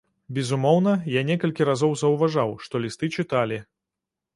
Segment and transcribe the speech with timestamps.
[0.37, 3.67] Безумоўна, я некалькі разоў заўважаў, што лісты чыталі.